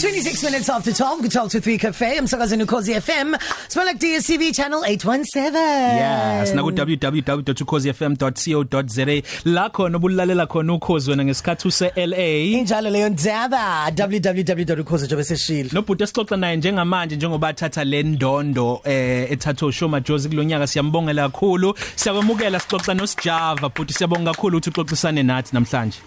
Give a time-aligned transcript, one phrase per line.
[0.00, 2.18] 26 minutes after 12 good talk to 3 cafe.
[2.20, 3.34] Umsakazeni ukhozi FM
[3.68, 11.24] smell like DSTV channel 817 Yes na ku www.ukhozifm.co.za la khona obulalela khona ukhozi wena
[11.24, 12.26] ngesikhathi use LA
[12.60, 20.00] injalo leyo ndaba www.ukhozi.seshilo Nobhuti esixoxa naye njengamanje njengoba athatha le ndondo eh ethatha uShoma
[20.00, 21.74] Jozi kulonyaka siyambongela kakhulu.
[21.96, 25.98] Siyabamukela sixoxa noSjava bhuti siyabonga kakhulu ukuthi uxoxisane nathi namhlanje.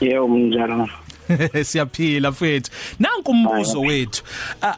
[0.00, 0.88] Yebo mnjalo.
[1.64, 4.22] siyaphila mfethu nanku umbuzo wethu.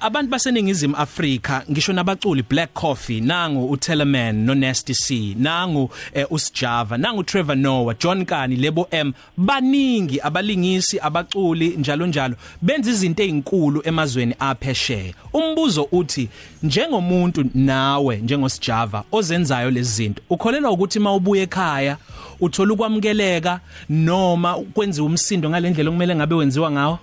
[0.00, 6.98] Abantu baseningizimu Afrika ngisho nabaculi Black Coffee nangu uTeleman no Nasty C nangu eh, uSjava
[6.98, 9.12] nangu Trevor Noah John Kani Lebo M.
[9.36, 12.34] Baningi abalingisi abaculi njalo njalo.
[12.62, 16.28] Benza izinto ezinkulu emazweni aphesheya umbuzo uthi
[16.62, 21.96] njengomuntu nawe njengosjava ozenzayo lezi zinto ukholelwa ukuthi mawubuye ekhaya
[22.40, 26.98] uthola ukwamukeleka noma kwenziwa umsindo ngalendlela okumele ngabe wenziwa ngawo?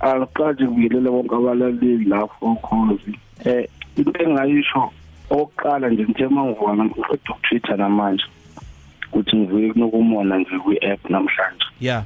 [0.00, 4.90] Aqaje kuyilela bonke abalaleli lapho ukhozi eh into engayisho
[5.30, 8.24] oqala nje ngithe mangivuka ngiqeda ukutwitter namanje
[9.12, 11.66] ukuthi ngivuye kunokumona nje kwi-app namhlanje.
[11.80, 12.04] Yeah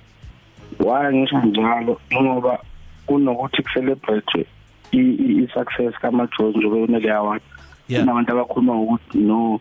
[0.78, 2.58] why ngisho njalo ngoba
[3.06, 4.46] kunokuthi kucelebrate
[4.92, 7.40] i-success kamaJones njengoba unele
[7.88, 8.02] Yeah.
[8.02, 9.60] kunabantu abakhuluma ukuthi no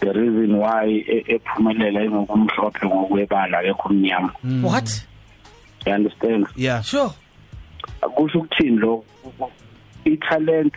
[0.00, 5.06] the reason why e- ephumelela ingokumhlophe ngokwebala ekho mnyama what?
[5.86, 6.46] You understand?
[6.56, 6.82] Yeah.
[6.82, 7.10] Sure.
[8.00, 9.04] Kusho ukuthini lo?
[10.04, 10.74] Italent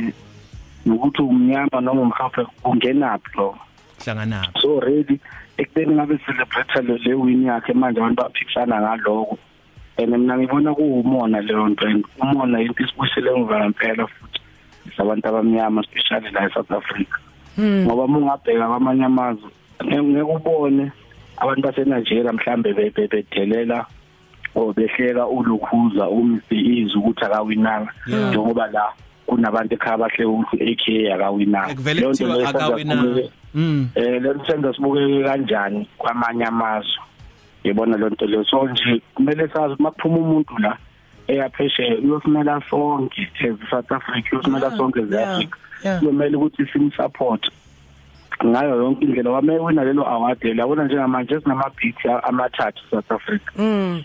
[0.85, 3.57] nokuthi umnyama noma umhlophe ungenaphi lo?
[3.99, 5.19] Hlangana so already
[5.57, 9.37] ekubeni ngabe celebrate le le win yakhe manje abantu baphikisana ngaloko
[9.97, 14.39] and mina ngibona kuwumona leyo nto and umona into isibuyisele emva ngempela futhi
[14.97, 17.17] sabantu abamnyama especially la eSouth Africa.
[17.59, 19.49] Ngoba mungabheka kwamanye amazwe
[19.83, 20.91] ngeke ubone
[21.37, 23.85] abantu baseNigeria mhlambe bedelela
[24.55, 27.91] o behleka ulukhuza uMr Ease ukuthi akawinanga.
[28.07, 28.93] Njengoba la
[29.25, 31.93] kunabantu ekhaya bahle ukuthi AK akawinanga.
[31.93, 37.01] Leyo nto leyo senza akawina kubukeke- mm eh lento senza sibukeke kanjani kwamanye amazwe?
[37.63, 38.43] Yibona lento leyo.
[38.45, 40.77] So nje kumele sazi makuphuma umuntu la
[41.27, 45.57] eyaphesheya uyosimela sonke as South Africa uyosimela Yeah, sonke as yeah, Africa.
[45.83, 45.99] yeah.
[45.99, 47.51] kumele ukuthi simsupport
[48.45, 53.51] ngayo yonke indlela wame wina lelo award labona njengamanje sinama beats amathathu South Africa.
[53.57, 54.03] Mm.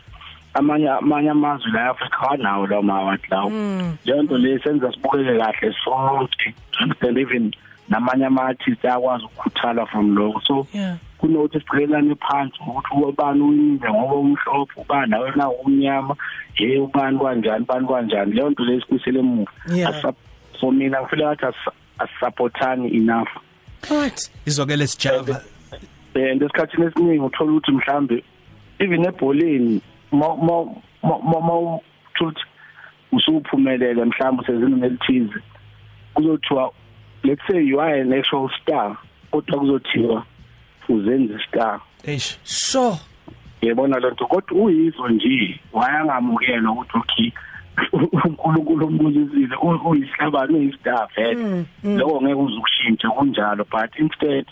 [0.55, 3.50] Amanye amanye amazwe la eAfrica anawo lawo maward lawo.
[3.50, 3.97] Mm.
[4.05, 7.53] leyo nto le senza sibukeke kahle sonke and even
[7.89, 10.97] namanye ama artists ayakwazi ukukhuthala from lokho so yeah.
[11.19, 16.17] Kunokuthi sicelelane phansi ukuthi ubani uyile ngoba umhlophe ubani nawe na umnyama
[16.55, 18.33] hey ubani kanjani ubani kanjani.
[18.33, 19.51] Leyo nto lesibuyisele emuva.
[19.75, 19.91] Yeah.
[19.91, 20.15] Asa-
[20.61, 23.29] for mina ngifile ngathi as- asupportani enough.
[23.91, 24.31] What?
[24.47, 25.41] Izokele sijava.
[26.15, 28.25] Eh ngesikhathini esiningi uthola ukuthi mhlambe
[28.79, 29.81] even ebholeni
[30.12, 30.65] ma ma
[31.03, 31.79] ma ma
[32.21, 32.45] uthi
[33.12, 35.41] usuphumelele mhlambe usezingeni elithize
[36.15, 36.73] kuzothiwa
[37.25, 38.97] let's say you are an actual star
[39.31, 40.25] kodwa kuzothiwa
[40.88, 41.81] uzenza star.
[42.04, 42.38] Eish.
[42.44, 42.99] Sure
[43.62, 47.32] yebona lento kodwa uyizo nje wayangamukelwa ukuthi okay
[47.93, 51.65] uNkulunkulu umbuzisile uyisihlabani uyistar vele.
[51.84, 54.47] Lokho ngeke uzukushintsha kunjalo but instead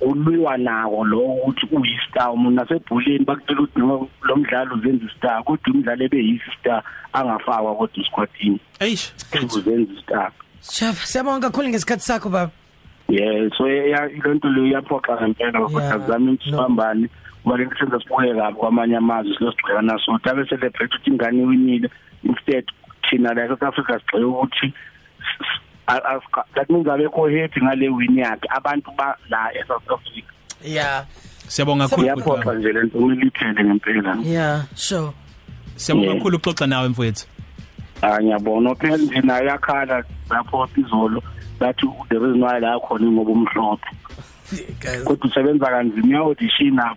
[0.00, 2.32] ulwiwa nako lo ukuthi uyistar.
[2.32, 6.82] Umuntu nasebholeni bakutshela ukuthi no lo mdlalo uzenza istar kodwa umdlalo ebeyisi star
[7.12, 9.12] angafakwa kodwa squadini eish.
[9.56, 10.32] Uzenza istar.
[10.60, 12.50] Chef siyabonga kakhulu ngesikhathi sakho baba.
[13.12, 16.38] Yeah so ya lento le iyaphoxa ngempela kodwa Yeah, zami no.
[16.44, 17.08] sibambane
[17.42, 20.18] kuba le senza sibuye kabi kwamanye amazwe silosigxeka naso.
[20.24, 21.90] Tabe celebrate ukuthi ingane iwinile.
[22.24, 22.64] Instead
[23.10, 27.88] thina la South Africa sigxeka ukuthi s- s- a- a- that means abekho happy ngale
[27.88, 28.46] win yakhe.
[28.56, 30.30] Abantu ba la eSouth Africa.
[30.64, 31.04] Yeah.
[31.48, 34.16] Siyabonga kakhulu iyaphoxa nje lento kumele iphele ngempela.
[34.24, 35.12] Yeah sure.
[35.76, 36.18] Siyabonga Yeah.
[36.18, 37.26] kakhulu ukuxoxa nawe mfowethu.
[38.02, 41.22] Ah ngiyabona phela nje naye yakhala lapho izolo
[41.60, 43.86] bathi the reason why la khona ngoba umhlophe.
[44.80, 45.04] Guys.
[45.04, 46.94] Kodwa usebenza kanzima uyawudishina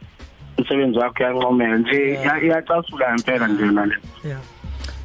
[0.57, 1.95] umsebenzi wakho uyancomeka nje.
[1.95, 2.23] Yeah.
[2.23, 3.95] iya- iyacasula ngempela nje nale.
[4.25, 4.39] Yeah.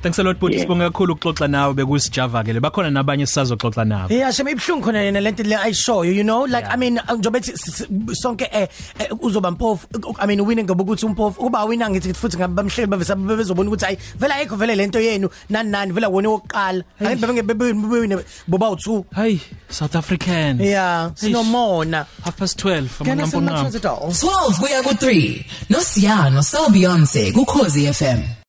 [0.03, 0.63] Thanks a lot but Yeah.
[0.65, 2.61] sibonga kakhulu ukuxoxa nawe bekusijava ke le.
[2.61, 4.11] Bakhona nabanye sisazoxoxa nabo.
[4.15, 6.43] Yeah, shame ibhlungu khona yena lento le ayishoyo you know?
[6.45, 6.75] Like Yeah.
[6.75, 7.87] I mean njobe ethi s- s-
[8.23, 9.87] sonke eh eh, uzoba mpofu
[10.19, 13.99] I mean winning ngoba ukuthi umpofu kuba wina ngithi futhi ngabamhleli bavesa bezobona ukuthi hayi
[14.19, 19.05] vela ayikho vele lento yenu nani nani vela wona oqala angithi bebe bebewine boba u2
[19.15, 19.39] hey
[19.69, 22.07] south african yeah sinomona.
[22.25, 25.45] half past 12 Can I amanqampo send my nqampo to the dolls 12 kuya ku3
[25.71, 28.21] noSiyano so Beyonce ku Khosi FM